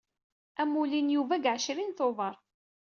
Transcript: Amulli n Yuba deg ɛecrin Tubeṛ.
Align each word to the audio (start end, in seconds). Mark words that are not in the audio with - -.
Amulli 0.61 1.01
n 1.01 1.13
Yuba 1.15 1.35
deg 1.37 1.45
ɛecrin 1.53 1.93
Tubeṛ. 1.97 2.35